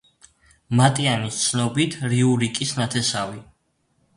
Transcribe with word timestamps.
მატიანის 0.79 1.37
ცნობით, 1.41 1.99
რიურიკის 2.15 2.73
ნათესავი. 2.81 3.39